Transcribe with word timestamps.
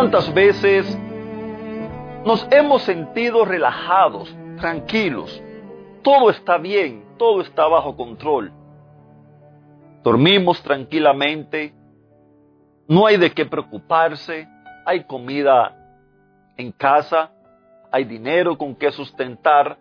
¿Cuántas 0.00 0.32
veces 0.32 0.98
nos 2.24 2.48
hemos 2.50 2.80
sentido 2.84 3.44
relajados, 3.44 4.34
tranquilos? 4.58 5.42
Todo 6.00 6.30
está 6.30 6.56
bien, 6.56 7.04
todo 7.18 7.42
está 7.42 7.66
bajo 7.66 7.94
control. 7.94 8.50
Dormimos 10.02 10.62
tranquilamente, 10.62 11.74
no 12.88 13.04
hay 13.04 13.18
de 13.18 13.30
qué 13.30 13.44
preocuparse, 13.44 14.48
hay 14.86 15.04
comida 15.04 15.76
en 16.56 16.72
casa, 16.72 17.30
hay 17.92 18.04
dinero 18.04 18.56
con 18.56 18.74
que 18.76 18.90
sustentar, 18.92 19.76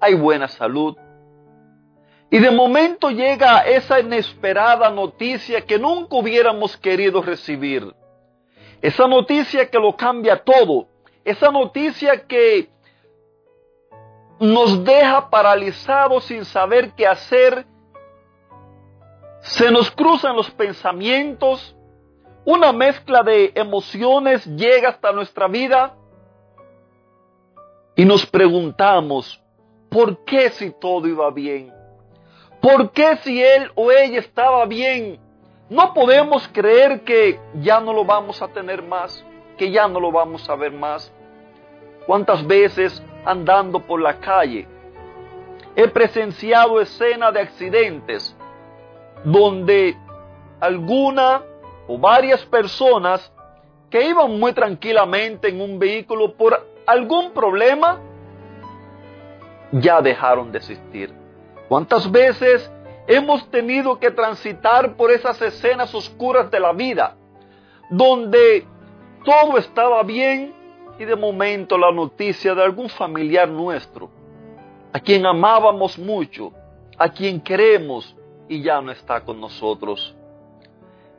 hay 0.00 0.14
buena 0.14 0.46
salud. 0.46 0.96
Y 2.30 2.38
de 2.38 2.52
momento 2.52 3.10
llega 3.10 3.62
esa 3.62 3.98
inesperada 3.98 4.90
noticia 4.90 5.60
que 5.62 5.76
nunca 5.76 6.14
hubiéramos 6.14 6.76
querido 6.76 7.20
recibir. 7.20 7.92
Esa 8.82 9.06
noticia 9.06 9.70
que 9.70 9.78
lo 9.78 9.96
cambia 9.96 10.36
todo. 10.42 10.88
Esa 11.24 11.52
noticia 11.52 12.26
que 12.26 12.68
nos 14.40 14.82
deja 14.82 15.30
paralizados 15.30 16.24
sin 16.24 16.44
saber 16.44 16.92
qué 16.96 17.06
hacer. 17.06 17.64
Se 19.40 19.70
nos 19.70 19.88
cruzan 19.92 20.34
los 20.34 20.50
pensamientos. 20.50 21.76
Una 22.44 22.72
mezcla 22.72 23.22
de 23.22 23.52
emociones 23.54 24.44
llega 24.46 24.88
hasta 24.88 25.12
nuestra 25.12 25.46
vida. 25.46 25.94
Y 27.94 28.04
nos 28.04 28.26
preguntamos, 28.26 29.40
¿por 29.88 30.24
qué 30.24 30.50
si 30.50 30.72
todo 30.72 31.06
iba 31.06 31.30
bien? 31.30 31.72
¿Por 32.60 32.90
qué 32.90 33.16
si 33.18 33.40
él 33.40 33.70
o 33.76 33.92
ella 33.92 34.18
estaba 34.18 34.66
bien? 34.66 35.20
No 35.72 35.94
podemos 35.94 36.46
creer 36.48 37.00
que 37.00 37.40
ya 37.54 37.80
no 37.80 37.94
lo 37.94 38.04
vamos 38.04 38.42
a 38.42 38.48
tener 38.48 38.82
más, 38.82 39.24
que 39.56 39.70
ya 39.70 39.88
no 39.88 40.00
lo 40.00 40.12
vamos 40.12 40.46
a 40.50 40.54
ver 40.54 40.70
más. 40.70 41.10
¿Cuántas 42.06 42.46
veces 42.46 43.02
andando 43.24 43.80
por 43.80 43.98
la 43.98 44.20
calle 44.20 44.68
he 45.74 45.88
presenciado 45.88 46.78
escenas 46.78 47.32
de 47.32 47.40
accidentes 47.40 48.36
donde 49.24 49.96
alguna 50.60 51.40
o 51.88 51.96
varias 51.96 52.44
personas 52.44 53.32
que 53.88 54.06
iban 54.06 54.38
muy 54.38 54.52
tranquilamente 54.52 55.48
en 55.48 55.62
un 55.62 55.78
vehículo 55.78 56.34
por 56.34 56.68
algún 56.84 57.30
problema 57.30 57.98
ya 59.70 60.02
dejaron 60.02 60.52
de 60.52 60.58
existir? 60.58 61.14
¿Cuántas 61.66 62.10
veces 62.12 62.70
hemos 63.06 63.50
tenido 63.50 63.98
que 63.98 64.10
transitar 64.10 64.96
por 64.96 65.10
esas 65.10 65.40
escenas 65.42 65.94
oscuras 65.94 66.50
de 66.50 66.60
la 66.60 66.72
vida, 66.72 67.16
donde 67.90 68.66
todo 69.24 69.58
estaba 69.58 70.02
bien 70.02 70.54
y 70.98 71.04
de 71.04 71.16
momento 71.16 71.78
la 71.78 71.90
noticia 71.90 72.54
de 72.54 72.62
algún 72.62 72.88
familiar 72.88 73.48
nuestro, 73.48 74.10
a 74.92 75.00
quien 75.00 75.26
amábamos 75.26 75.98
mucho, 75.98 76.52
a 76.98 77.08
quien 77.08 77.40
queremos 77.40 78.14
y 78.48 78.62
ya 78.62 78.80
no 78.80 78.92
está 78.92 79.20
con 79.22 79.40
nosotros. 79.40 80.14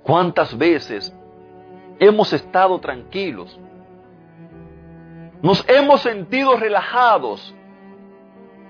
¿Cuántas 0.04 0.58
veces 0.58 1.14
hemos 2.00 2.32
estado 2.34 2.80
tranquilos? 2.80 3.58
Nos 5.42 5.68
hemos 5.68 6.02
sentido 6.02 6.56
relajados 6.56 7.54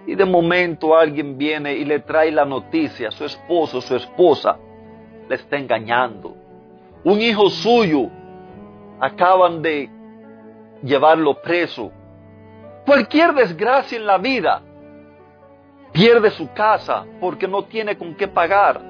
y 0.06 0.16
de 0.16 0.26
momento 0.26 0.96
alguien 0.96 1.38
viene 1.38 1.74
y 1.74 1.86
le 1.86 2.00
trae 2.00 2.32
la 2.32 2.46
noticia, 2.46 3.12
su 3.12 3.26
esposo, 3.26 3.82
su 3.82 3.96
esposa, 3.96 4.58
le 5.30 5.36
está 5.36 5.58
engañando. 5.58 6.36
Un 7.04 7.22
hijo 7.22 7.50
suyo 7.50 8.10
acaban 9.00 9.62
de 9.62 9.90
llevarlo 10.84 11.42
preso. 11.42 11.92
Cualquier 12.86 13.34
desgracia 13.34 13.98
en 13.98 14.06
la 14.06 14.18
vida 14.18 14.62
pierde 15.94 16.32
su 16.32 16.52
casa 16.54 17.06
porque 17.22 17.48
no 17.48 17.64
tiene 17.64 17.98
con 17.98 18.16
qué 18.16 18.28
pagar. 18.28 18.82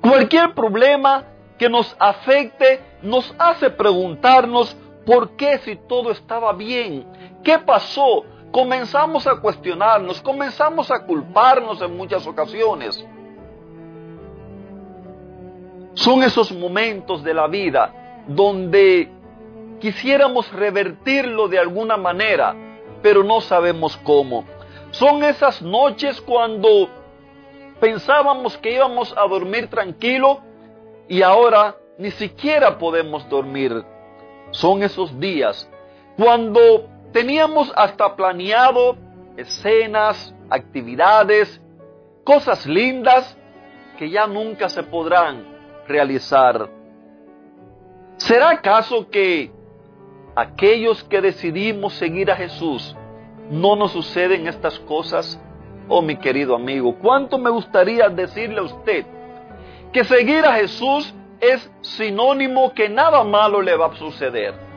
Cualquier 0.00 0.54
problema 0.54 1.24
que 1.58 1.68
nos 1.68 1.94
afecte 1.98 2.80
nos 3.02 3.34
hace 3.38 3.70
preguntarnos 3.70 4.76
por 5.04 5.36
qué 5.36 5.58
si 5.58 5.76
todo 5.76 6.10
estaba 6.10 6.52
bien, 6.52 7.06
qué 7.42 7.58
pasó, 7.58 8.24
comenzamos 8.52 9.26
a 9.26 9.36
cuestionarnos, 9.40 10.20
comenzamos 10.20 10.90
a 10.90 11.04
culparnos 11.04 11.80
en 11.80 11.96
muchas 11.96 12.26
ocasiones. 12.26 13.04
Son 15.94 16.22
esos 16.22 16.52
momentos 16.52 17.24
de 17.24 17.34
la 17.34 17.48
vida 17.48 18.24
donde 18.28 19.10
quisiéramos 19.80 20.52
revertirlo 20.52 21.48
de 21.48 21.58
alguna 21.58 21.96
manera, 21.96 22.54
pero 23.02 23.24
no 23.24 23.40
sabemos 23.40 23.96
cómo. 24.04 24.44
Son 24.90 25.24
esas 25.24 25.62
noches 25.62 26.20
cuando 26.20 26.88
pensábamos 27.80 28.56
que 28.58 28.74
íbamos 28.74 29.14
a 29.16 29.26
dormir 29.26 29.68
tranquilo 29.68 30.40
y 31.08 31.22
ahora 31.22 31.76
ni 31.98 32.10
siquiera 32.12 32.78
podemos 32.78 33.28
dormir. 33.28 33.84
Son 34.50 34.82
esos 34.82 35.18
días 35.18 35.68
cuando 36.16 36.91
Teníamos 37.12 37.72
hasta 37.76 38.16
planeado 38.16 38.96
escenas, 39.36 40.34
actividades, 40.50 41.60
cosas 42.24 42.66
lindas 42.66 43.36
que 43.98 44.10
ya 44.10 44.26
nunca 44.26 44.68
se 44.68 44.82
podrán 44.82 45.44
realizar. 45.86 46.68
¿Será 48.16 48.50
acaso 48.50 49.08
que 49.10 49.50
aquellos 50.34 51.02
que 51.04 51.20
decidimos 51.20 51.94
seguir 51.94 52.30
a 52.30 52.36
Jesús 52.36 52.96
no 53.50 53.76
nos 53.76 53.92
suceden 53.92 54.46
estas 54.46 54.78
cosas? 54.80 55.40
Oh 55.88 56.00
mi 56.00 56.16
querido 56.16 56.54
amigo, 56.54 56.96
cuánto 56.98 57.36
me 57.38 57.50
gustaría 57.50 58.08
decirle 58.08 58.60
a 58.60 58.62
usted 58.62 59.04
que 59.92 60.04
seguir 60.04 60.44
a 60.46 60.54
Jesús 60.54 61.14
es 61.40 61.70
sinónimo 61.82 62.72
que 62.72 62.88
nada 62.88 63.22
malo 63.24 63.60
le 63.60 63.76
va 63.76 63.86
a 63.86 63.96
suceder. 63.96 64.71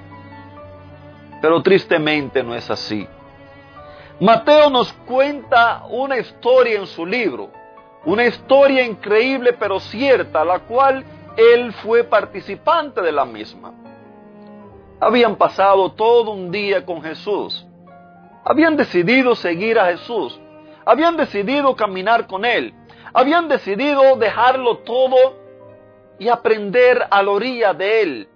Pero 1.45 1.61
tristemente 1.61 2.41
no 2.41 2.56
es 2.56 2.72
así. 2.72 3.07
Mateo 4.19 4.67
nos 4.72 4.91
cuenta 5.06 5.85
una 5.91 6.17
historia 6.17 6.79
en 6.79 6.88
su 6.88 7.06
libro, 7.06 7.51
una 8.03 8.25
historia 8.25 8.83
increíble 8.83 9.53
pero 9.53 9.79
cierta, 9.79 10.44
la 10.44 10.57
cual 10.61 11.05
él 11.38 11.72
fue 11.72 12.03
participante 12.03 13.00
de 13.00 13.11
la 13.11 13.25
misma. 13.25 13.72
Habían 15.00 15.35
pasado 15.35 15.91
todo 15.91 16.31
un 16.31 16.50
día 16.50 16.84
con 16.84 17.03
Jesús, 17.03 17.63
habían 18.44 18.75
decidido 18.75 19.35
seguir 19.35 19.78
a 19.78 19.91
Jesús, 19.91 20.39
habían 20.84 21.16
decidido 21.16 21.75
caminar 21.75 22.25
con 22.25 22.43
Él, 22.43 22.73
habían 23.14 23.47
decidido 23.47 24.16
dejarlo 24.16 24.79
todo 24.79 25.35
y 26.17 26.28
aprender 26.28 27.05
a 27.08 27.22
la 27.22 27.29
orilla 27.29 27.72
de 27.72 28.02
Él, 28.02 28.29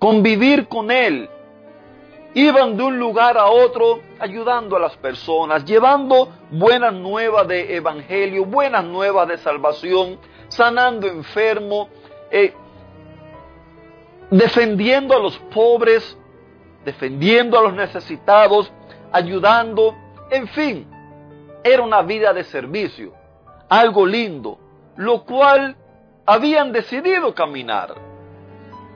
convivir 0.00 0.66
con 0.66 0.90
Él, 0.90 1.30
Iban 2.34 2.78
de 2.78 2.82
un 2.82 2.98
lugar 2.98 3.36
a 3.36 3.46
otro 3.46 4.00
ayudando 4.18 4.76
a 4.76 4.80
las 4.80 4.96
personas, 4.96 5.66
llevando 5.66 6.30
buenas 6.50 6.94
nuevas 6.94 7.46
de 7.46 7.76
evangelio, 7.76 8.46
buenas 8.46 8.84
nuevas 8.84 9.28
de 9.28 9.36
salvación, 9.36 10.18
sanando 10.48 11.06
enfermos, 11.06 11.88
eh, 12.30 12.54
defendiendo 14.30 15.14
a 15.14 15.18
los 15.18 15.36
pobres, 15.52 16.16
defendiendo 16.86 17.58
a 17.58 17.62
los 17.62 17.74
necesitados, 17.74 18.72
ayudando, 19.12 19.94
en 20.30 20.48
fin, 20.48 20.86
era 21.62 21.82
una 21.82 22.00
vida 22.00 22.32
de 22.32 22.44
servicio, 22.44 23.12
algo 23.68 24.06
lindo, 24.06 24.58
lo 24.96 25.24
cual 25.24 25.76
habían 26.24 26.72
decidido 26.72 27.34
caminar. 27.34 27.94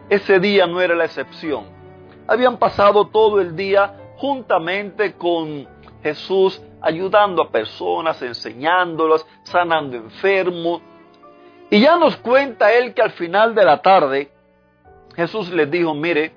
Ese 0.08 0.40
día 0.40 0.66
no 0.66 0.80
era 0.80 0.94
la 0.94 1.04
excepción 1.04 1.76
habían 2.26 2.58
pasado 2.58 3.06
todo 3.06 3.40
el 3.40 3.56
día 3.56 3.94
juntamente 4.16 5.14
con 5.14 5.68
Jesús, 6.02 6.62
ayudando 6.80 7.42
a 7.42 7.50
personas, 7.50 8.20
enseñándolas, 8.22 9.26
sanando 9.42 9.96
enfermos. 9.96 10.80
Y 11.70 11.80
ya 11.80 11.96
nos 11.96 12.16
cuenta 12.18 12.72
él 12.72 12.94
que 12.94 13.02
al 13.02 13.10
final 13.12 13.54
de 13.54 13.64
la 13.64 13.82
tarde 13.82 14.30
Jesús 15.16 15.50
les 15.50 15.70
dijo, 15.70 15.94
mire, 15.94 16.32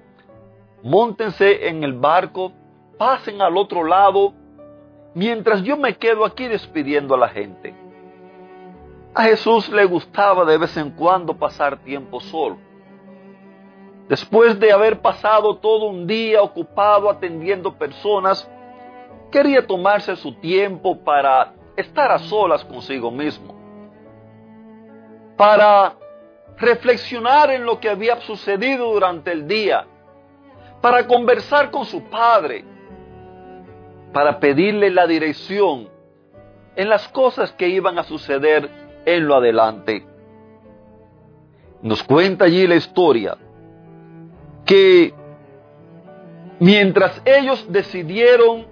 montense 0.82 1.68
en 1.68 1.84
el 1.84 1.94
barco, 1.94 2.54
pasen 2.98 3.42
al 3.42 3.58
otro 3.58 3.84
lado, 3.84 4.34
mientras 5.14 5.64
yo 5.64 5.78
me 5.78 5.98
quedo 5.98 6.26
aquí 6.26 6.48
despidiendo 6.48 7.16
a 7.16 7.18
la 7.18 7.30
gente. 7.30 7.76
A 9.14 9.24
Jesús 9.24 9.70
le 9.70 9.86
gustaba 9.86 10.46
de 10.46 10.58
vez 10.58 10.78
en 10.78 10.92
cuando 10.92 11.36
pasar 11.36 11.80
tiempo 11.80 12.22
solo. 12.22 12.58
Después 14.10 14.60
de 14.60 14.72
haber 14.72 15.02
pasado 15.02 15.58
todo 15.58 15.86
un 15.86 16.08
día 16.08 16.42
ocupado 16.42 17.12
atendiendo 17.12 17.76
personas, 17.76 18.50
quería 19.32 19.68
tomarse 19.68 20.16
su 20.16 20.34
tiempo 20.34 20.98
para 21.04 21.54
estar 21.78 22.12
a 22.12 22.18
solas 22.18 22.66
consigo 22.66 23.12
mismo, 23.12 23.54
para 25.38 25.94
reflexionar 26.58 27.52
en 27.52 27.64
lo 27.64 27.80
que 27.80 27.88
había 27.88 28.20
sucedido 28.22 28.92
durante 28.92 29.32
el 29.32 29.48
día, 29.48 29.86
para 30.82 31.06
conversar 31.06 31.70
con 31.70 31.86
su 31.86 32.02
padre, 32.06 32.66
para 34.12 34.40
pedirle 34.40 34.90
la 34.90 35.06
dirección 35.06 35.88
en 36.76 36.90
las 36.90 37.08
cosas 37.10 37.52
que 37.52 37.70
iban 37.70 38.00
a 38.00 38.04
suceder 38.04 38.72
en 39.06 39.28
lo 39.28 39.36
adelante. 39.36 40.04
Nos 41.84 42.02
cuenta 42.02 42.46
allí 42.46 42.66
la 42.66 42.74
historia 42.74 43.38
que 44.70 45.16
mientras 46.60 47.20
ellos 47.26 47.66
decidieron 47.70 48.68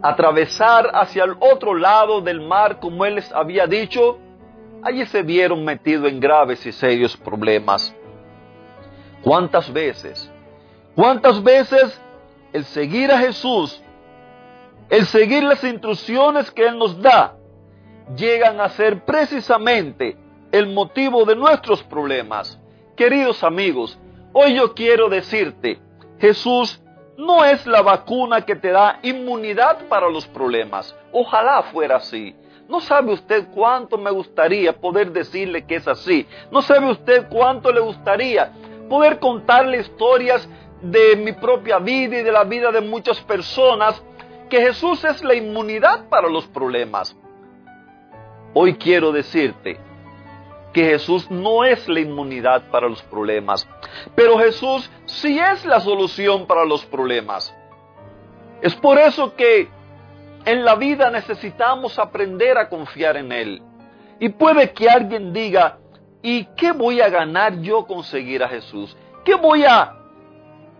atravesar 0.00 0.92
hacia 0.94 1.24
el 1.24 1.34
otro 1.40 1.74
lado 1.74 2.20
del 2.20 2.40
mar, 2.40 2.78
como 2.78 3.04
él 3.04 3.16
les 3.16 3.32
había 3.32 3.66
dicho, 3.66 4.20
allí 4.84 5.04
se 5.06 5.24
vieron 5.24 5.64
metidos 5.64 6.08
en 6.08 6.20
graves 6.20 6.64
y 6.64 6.70
serios 6.70 7.16
problemas. 7.16 7.92
¿Cuántas 9.22 9.72
veces? 9.72 10.30
¿Cuántas 10.94 11.42
veces 11.42 12.00
el 12.52 12.64
seguir 12.64 13.10
a 13.10 13.18
Jesús, 13.18 13.82
el 14.88 15.04
seguir 15.06 15.42
las 15.42 15.64
instrucciones 15.64 16.48
que 16.48 16.68
Él 16.68 16.78
nos 16.78 17.02
da, 17.02 17.34
llegan 18.14 18.60
a 18.60 18.68
ser 18.68 19.04
precisamente 19.04 20.16
el 20.52 20.72
motivo 20.72 21.24
de 21.24 21.34
nuestros 21.34 21.82
problemas? 21.82 22.56
Queridos 22.94 23.42
amigos, 23.42 23.98
Hoy 24.32 24.54
yo 24.54 24.74
quiero 24.74 25.08
decirte, 25.08 25.80
Jesús 26.18 26.80
no 27.16 27.44
es 27.44 27.66
la 27.66 27.82
vacuna 27.82 28.42
que 28.42 28.56
te 28.56 28.70
da 28.70 29.00
inmunidad 29.02 29.88
para 29.88 30.08
los 30.08 30.26
problemas. 30.26 30.96
Ojalá 31.12 31.62
fuera 31.64 31.96
así. 31.96 32.34
No 32.68 32.80
sabe 32.80 33.12
usted 33.12 33.48
cuánto 33.52 33.98
me 33.98 34.10
gustaría 34.10 34.72
poder 34.72 35.10
decirle 35.10 35.66
que 35.66 35.76
es 35.76 35.88
así. 35.88 36.26
No 36.52 36.62
sabe 36.62 36.88
usted 36.90 37.26
cuánto 37.28 37.72
le 37.72 37.80
gustaría 37.80 38.52
poder 38.88 39.18
contarle 39.18 39.80
historias 39.80 40.48
de 40.80 41.16
mi 41.16 41.32
propia 41.32 41.78
vida 41.78 42.20
y 42.20 42.22
de 42.22 42.32
la 42.32 42.44
vida 42.44 42.70
de 42.70 42.80
muchas 42.80 43.20
personas, 43.22 44.02
que 44.48 44.60
Jesús 44.60 45.04
es 45.04 45.22
la 45.22 45.34
inmunidad 45.34 46.08
para 46.08 46.28
los 46.28 46.46
problemas. 46.46 47.16
Hoy 48.54 48.74
quiero 48.74 49.12
decirte, 49.12 49.78
que 50.72 50.84
Jesús 50.84 51.30
no 51.30 51.64
es 51.64 51.88
la 51.88 52.00
inmunidad 52.00 52.70
para 52.70 52.88
los 52.88 53.02
problemas, 53.02 53.68
pero 54.14 54.38
Jesús 54.38 54.90
sí 55.06 55.38
es 55.38 55.64
la 55.64 55.80
solución 55.80 56.46
para 56.46 56.64
los 56.64 56.84
problemas. 56.86 57.54
Es 58.62 58.74
por 58.76 58.98
eso 58.98 59.34
que 59.34 59.68
en 60.44 60.64
la 60.64 60.74
vida 60.74 61.10
necesitamos 61.10 61.98
aprender 61.98 62.56
a 62.58 62.68
confiar 62.68 63.16
en 63.16 63.32
Él. 63.32 63.62
Y 64.18 64.28
puede 64.28 64.72
que 64.72 64.88
alguien 64.88 65.32
diga, 65.32 65.78
¿y 66.22 66.44
qué 66.56 66.72
voy 66.72 67.00
a 67.00 67.08
ganar 67.08 67.58
yo 67.60 67.86
conseguir 67.86 68.42
a 68.42 68.48
Jesús? 68.48 68.96
¿Qué 69.24 69.34
voy 69.34 69.64
a 69.64 69.96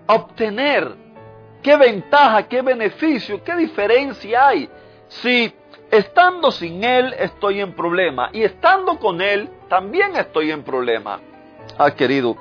obtener? 0.07 0.95
¿Qué 1.63 1.77
ventaja, 1.77 2.49
qué 2.49 2.63
beneficio, 2.63 3.43
qué 3.45 3.55
diferencia 3.57 4.49
hay 4.49 4.69
si 5.09 5.53
Estando 5.91 6.53
sin 6.53 6.85
Él 6.85 7.15
estoy 7.19 7.61
en 7.61 7.75
problema 7.75 8.31
y 8.33 8.43
estando 8.43 8.99
con 8.99 9.21
Él 9.21 9.51
también 9.69 10.15
estoy 10.15 10.53
en 10.53 10.63
problema. 10.63 11.21
Ah, 11.77 11.91
querido, 11.91 12.37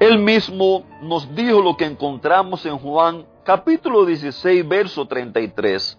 Él 0.00 0.18
mismo 0.18 0.84
nos 1.00 1.32
dijo 1.32 1.62
lo 1.62 1.76
que 1.76 1.84
encontramos 1.84 2.66
en 2.66 2.76
Juan 2.78 3.24
capítulo 3.44 4.04
16, 4.04 4.68
verso 4.68 5.06
33. 5.06 5.98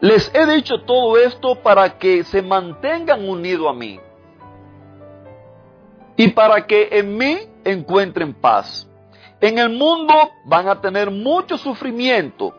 Les 0.00 0.34
he 0.34 0.46
dicho 0.46 0.82
todo 0.82 1.16
esto 1.16 1.54
para 1.56 1.96
que 1.96 2.24
se 2.24 2.42
mantengan 2.42 3.28
unidos 3.28 3.68
a 3.70 3.72
mí 3.72 4.00
y 6.16 6.28
para 6.28 6.66
que 6.66 6.88
en 6.90 7.16
mí 7.16 7.38
encuentren 7.64 8.34
paz. 8.34 8.88
En 9.40 9.58
el 9.58 9.70
mundo 9.70 10.14
van 10.44 10.68
a 10.68 10.80
tener 10.80 11.10
mucho 11.10 11.56
sufrimiento, 11.56 12.52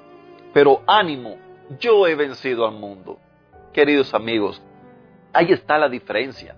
pero 0.54 0.82
ánimo, 0.88 1.45
yo 1.80 2.08
he 2.08 2.16
vencido 2.16 2.66
al 2.66 2.74
mundo. 2.74 3.20
Queridos 3.74 4.14
amigos, 4.14 4.62
ahí 5.34 5.52
está 5.52 5.78
la 5.78 5.90
diferencia. 5.90 6.56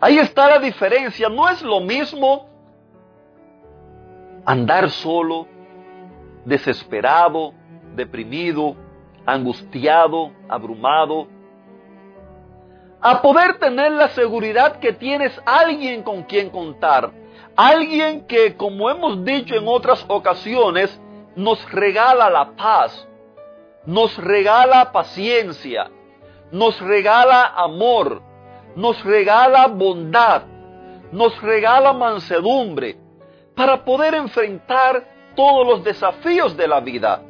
Ahí 0.00 0.18
está 0.18 0.48
la 0.48 0.58
diferencia. 0.58 1.28
No 1.28 1.48
es 1.48 1.62
lo 1.62 1.80
mismo 1.80 2.48
andar 4.44 4.90
solo, 4.90 5.46
desesperado, 6.44 7.52
deprimido, 7.94 8.76
angustiado, 9.24 10.30
abrumado, 10.48 11.26
a 13.00 13.20
poder 13.20 13.58
tener 13.58 13.92
la 13.92 14.08
seguridad 14.08 14.78
que 14.78 14.92
tienes 14.92 15.40
alguien 15.44 16.02
con 16.02 16.22
quien 16.22 16.50
contar, 16.50 17.12
alguien 17.56 18.26
que, 18.26 18.56
como 18.56 18.88
hemos 18.90 19.24
dicho 19.24 19.54
en 19.54 19.64
otras 19.66 20.04
ocasiones, 20.08 21.00
nos 21.34 21.70
regala 21.70 22.30
la 22.30 22.52
paz, 22.52 23.06
nos 23.86 24.16
regala 24.18 24.92
paciencia, 24.92 25.90
nos 26.50 26.80
regala 26.80 27.46
amor, 27.56 28.22
nos 28.74 29.02
regala 29.04 29.68
bondad, 29.68 30.42
nos 31.12 31.40
regala 31.40 31.92
mansedumbre 31.92 32.96
para 33.54 33.84
poder 33.84 34.14
enfrentar 34.14 35.04
todos 35.34 35.66
los 35.66 35.84
desafíos 35.84 36.56
de 36.56 36.68
la 36.68 36.80
vida. 36.80 37.22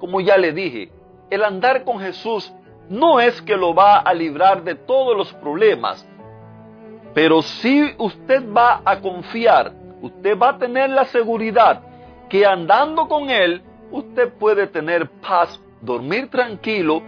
Como 0.00 0.20
ya 0.20 0.36
le 0.36 0.52
dije, 0.52 0.90
el 1.30 1.44
andar 1.44 1.84
con 1.84 2.00
Jesús 2.00 2.52
no 2.88 3.20
es 3.20 3.40
que 3.42 3.56
lo 3.56 3.74
va 3.74 3.98
a 3.98 4.14
librar 4.14 4.62
de 4.62 4.74
todos 4.74 5.16
los 5.16 5.32
problemas, 5.34 6.06
pero 7.14 7.42
si 7.42 7.94
usted 7.98 8.44
va 8.52 8.82
a 8.84 9.00
confiar, 9.00 9.72
usted 10.02 10.38
va 10.38 10.50
a 10.50 10.58
tener 10.58 10.90
la 10.90 11.04
seguridad 11.06 11.80
que 12.28 12.44
andando 12.44 13.08
con 13.08 13.30
Él, 13.30 13.62
usted 13.90 14.32
puede 14.34 14.66
tener 14.66 15.08
paz 15.20 15.60
dormir 15.80 16.28
tranquilo, 16.30 17.02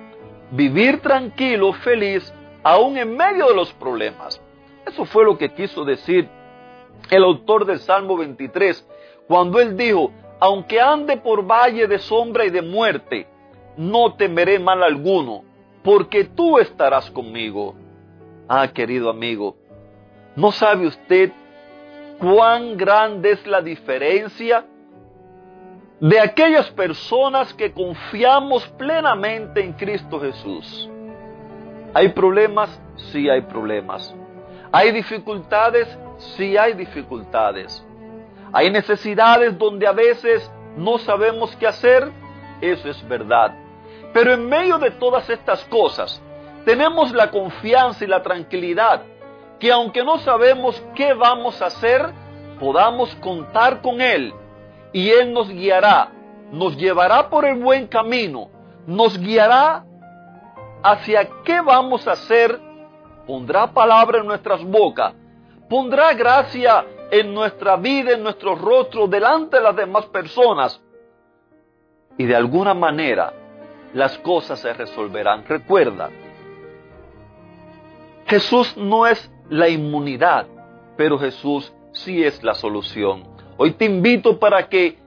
vivir 0.50 1.00
tranquilo, 1.00 1.72
feliz, 1.72 2.32
aún 2.62 2.96
en 2.96 3.16
medio 3.16 3.48
de 3.48 3.54
los 3.54 3.72
problemas. 3.74 4.40
Eso 4.86 5.04
fue 5.04 5.24
lo 5.24 5.36
que 5.36 5.52
quiso 5.52 5.84
decir 5.84 6.28
el 7.10 7.24
autor 7.24 7.64
del 7.64 7.80
Salmo 7.80 8.16
23, 8.16 8.86
cuando 9.26 9.60
él 9.60 9.76
dijo, 9.76 10.12
aunque 10.40 10.80
ande 10.80 11.16
por 11.16 11.46
valle 11.46 11.86
de 11.86 11.98
sombra 11.98 12.44
y 12.44 12.50
de 12.50 12.62
muerte, 12.62 13.26
no 13.76 14.14
temeré 14.14 14.58
mal 14.58 14.82
alguno, 14.82 15.44
porque 15.82 16.24
tú 16.24 16.58
estarás 16.58 17.10
conmigo. 17.10 17.74
Ah, 18.48 18.68
querido 18.68 19.10
amigo, 19.10 19.56
¿no 20.36 20.52
sabe 20.52 20.86
usted 20.86 21.32
cuán 22.18 22.76
grande 22.76 23.32
es 23.32 23.46
la 23.46 23.60
diferencia 23.60 24.64
de 26.00 26.20
aquellas 26.20 26.70
personas 26.70 27.52
que 27.54 27.72
confiamos 27.72 28.66
plenamente 28.78 29.60
en 29.60 29.72
Cristo 29.72 30.20
Jesús. 30.20 30.88
¿Hay 31.92 32.10
problemas? 32.10 32.80
Sí 33.10 33.28
hay 33.28 33.40
problemas. 33.40 34.14
¿Hay 34.70 34.92
dificultades? 34.92 35.88
Sí 36.36 36.56
hay 36.56 36.74
dificultades. 36.74 37.84
¿Hay 38.52 38.70
necesidades 38.70 39.58
donde 39.58 39.86
a 39.86 39.92
veces 39.92 40.48
no 40.76 40.98
sabemos 40.98 41.54
qué 41.56 41.66
hacer? 41.66 42.10
Eso 42.60 42.88
es 42.88 43.08
verdad. 43.08 43.54
Pero 44.12 44.34
en 44.34 44.48
medio 44.48 44.78
de 44.78 44.92
todas 44.92 45.28
estas 45.28 45.64
cosas, 45.64 46.22
tenemos 46.64 47.12
la 47.12 47.30
confianza 47.30 48.04
y 48.04 48.08
la 48.08 48.22
tranquilidad 48.22 49.02
que 49.58 49.72
aunque 49.72 50.04
no 50.04 50.18
sabemos 50.18 50.80
qué 50.94 51.12
vamos 51.14 51.60
a 51.60 51.66
hacer, 51.66 52.10
podamos 52.60 53.12
contar 53.16 53.82
con 53.82 54.00
Él 54.00 54.32
y 54.98 55.10
Él 55.10 55.32
nos 55.32 55.48
guiará, 55.48 56.10
nos 56.50 56.76
llevará 56.76 57.30
por 57.30 57.44
el 57.44 57.62
buen 57.62 57.86
camino, 57.86 58.50
nos 58.84 59.16
guiará 59.16 59.84
hacia 60.82 61.24
qué 61.44 61.60
vamos 61.60 62.08
a 62.08 62.12
hacer, 62.14 62.60
pondrá 63.24 63.72
palabra 63.72 64.18
en 64.18 64.26
nuestras 64.26 64.64
bocas, 64.64 65.14
pondrá 65.70 66.14
gracia 66.14 66.84
en 67.12 67.32
nuestra 67.32 67.76
vida, 67.76 68.14
en 68.14 68.24
nuestro 68.24 68.56
rostro, 68.56 69.06
delante 69.06 69.58
de 69.58 69.62
las 69.62 69.76
demás 69.76 70.06
personas. 70.06 70.82
Y 72.16 72.24
de 72.24 72.34
alguna 72.34 72.74
manera 72.74 73.32
las 73.94 74.18
cosas 74.18 74.58
se 74.58 74.72
resolverán. 74.72 75.44
Recuerda, 75.46 76.10
Jesús 78.26 78.76
no 78.76 79.06
es 79.06 79.30
la 79.48 79.68
inmunidad, 79.68 80.48
pero 80.96 81.20
Jesús 81.20 81.72
sí 81.92 82.24
es 82.24 82.42
la 82.42 82.54
solución. 82.54 83.37
Hoy 83.60 83.72
te 83.72 83.86
invito 83.86 84.38
para 84.38 84.68
que 84.68 84.98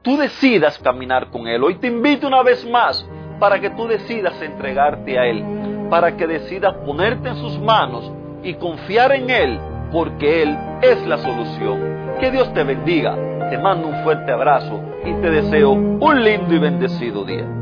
tú 0.00 0.16
decidas 0.16 0.78
caminar 0.78 1.28
con 1.30 1.46
Él. 1.46 1.62
Hoy 1.62 1.74
te 1.74 1.88
invito 1.88 2.26
una 2.26 2.42
vez 2.42 2.66
más 2.66 3.06
para 3.38 3.60
que 3.60 3.68
tú 3.68 3.86
decidas 3.86 4.40
entregarte 4.40 5.18
a 5.18 5.26
Él, 5.26 5.44
para 5.90 6.16
que 6.16 6.26
decidas 6.26 6.74
ponerte 6.86 7.28
en 7.28 7.36
sus 7.36 7.58
manos 7.58 8.10
y 8.42 8.54
confiar 8.54 9.12
en 9.12 9.28
Él, 9.28 9.60
porque 9.92 10.42
Él 10.42 10.56
es 10.80 11.06
la 11.06 11.18
solución. 11.18 12.16
Que 12.18 12.30
Dios 12.30 12.50
te 12.54 12.64
bendiga, 12.64 13.14
te 13.50 13.58
mando 13.58 13.88
un 13.88 14.02
fuerte 14.02 14.32
abrazo 14.32 14.80
y 15.04 15.12
te 15.20 15.30
deseo 15.30 15.72
un 15.72 16.24
lindo 16.24 16.54
y 16.54 16.58
bendecido 16.58 17.26
día. 17.26 17.61